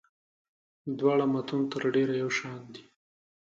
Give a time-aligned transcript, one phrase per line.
[0.97, 2.83] دواړه متون تر ډېره یو شان دي.